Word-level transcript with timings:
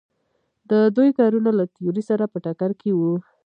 د 0.69 0.71
دوی 0.95 1.09
کارونه 1.19 1.49
له 1.59 1.65
تیورۍ 1.73 2.03
سره 2.09 2.23
په 2.31 2.37
ټکر 2.45 2.71
کې 2.81 2.89
وو. 2.97 3.13